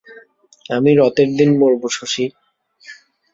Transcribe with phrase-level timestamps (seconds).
[0.69, 2.25] আমি রথের দিন মরব শশী।